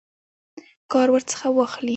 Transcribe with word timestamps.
کار 0.91 1.07
ورڅخه 1.13 1.47
واخلي. 1.55 1.89